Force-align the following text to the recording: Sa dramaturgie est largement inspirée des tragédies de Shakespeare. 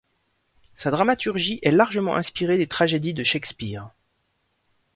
Sa 0.75 0.89
dramaturgie 0.89 1.59
est 1.61 1.69
largement 1.69 2.15
inspirée 2.15 2.57
des 2.57 2.65
tragédies 2.65 3.13
de 3.13 3.23
Shakespeare. 3.23 3.91